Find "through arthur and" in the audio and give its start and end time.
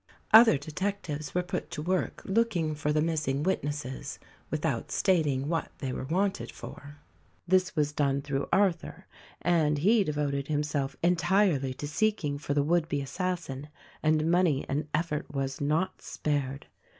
8.23-9.77